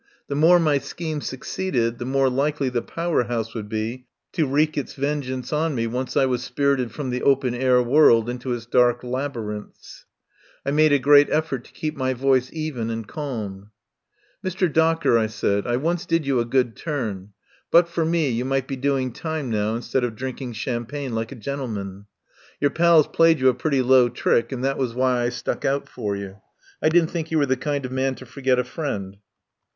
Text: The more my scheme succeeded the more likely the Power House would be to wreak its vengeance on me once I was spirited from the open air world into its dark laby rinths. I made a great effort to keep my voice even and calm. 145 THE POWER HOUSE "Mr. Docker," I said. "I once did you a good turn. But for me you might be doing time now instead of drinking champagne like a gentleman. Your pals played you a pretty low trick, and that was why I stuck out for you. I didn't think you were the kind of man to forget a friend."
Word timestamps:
The 0.29 0.35
more 0.35 0.57
my 0.59 0.79
scheme 0.79 1.21
succeeded 1.21 1.99
the 1.99 2.05
more 2.07 2.27
likely 2.27 2.69
the 2.69 2.81
Power 2.81 3.25
House 3.25 3.53
would 3.53 3.69
be 3.69 4.07
to 4.31 4.47
wreak 4.47 4.75
its 4.75 4.95
vengeance 4.95 5.53
on 5.53 5.75
me 5.75 5.85
once 5.85 6.17
I 6.17 6.25
was 6.25 6.41
spirited 6.43 6.91
from 6.91 7.11
the 7.11 7.21
open 7.21 7.53
air 7.53 7.83
world 7.83 8.27
into 8.27 8.51
its 8.51 8.65
dark 8.65 9.03
laby 9.03 9.35
rinths. 9.37 10.05
I 10.65 10.71
made 10.71 10.91
a 10.91 10.97
great 10.97 11.29
effort 11.29 11.65
to 11.65 11.71
keep 11.71 11.95
my 11.95 12.15
voice 12.15 12.49
even 12.51 12.89
and 12.89 13.07
calm. 13.07 13.69
145 14.41 14.43
THE 14.43 14.47
POWER 14.47 14.47
HOUSE 14.47 14.47
"Mr. 14.47 14.73
Docker," 14.73 15.17
I 15.19 15.27
said. 15.27 15.67
"I 15.67 15.77
once 15.77 16.07
did 16.07 16.25
you 16.25 16.39
a 16.39 16.45
good 16.45 16.75
turn. 16.75 17.33
But 17.69 17.87
for 17.87 18.03
me 18.03 18.29
you 18.31 18.43
might 18.43 18.67
be 18.67 18.77
doing 18.77 19.13
time 19.13 19.51
now 19.51 19.75
instead 19.75 20.03
of 20.03 20.15
drinking 20.15 20.53
champagne 20.53 21.13
like 21.13 21.31
a 21.31 21.35
gentleman. 21.35 22.07
Your 22.59 22.71
pals 22.71 23.05
played 23.07 23.39
you 23.39 23.49
a 23.49 23.53
pretty 23.53 23.83
low 23.83 24.09
trick, 24.09 24.51
and 24.51 24.63
that 24.63 24.79
was 24.79 24.95
why 24.95 25.21
I 25.21 25.29
stuck 25.29 25.63
out 25.63 25.87
for 25.87 26.15
you. 26.15 26.37
I 26.81 26.89
didn't 26.89 27.11
think 27.11 27.29
you 27.29 27.37
were 27.37 27.45
the 27.45 27.55
kind 27.55 27.85
of 27.85 27.91
man 27.91 28.15
to 28.15 28.25
forget 28.25 28.57
a 28.57 28.63
friend." 28.63 29.17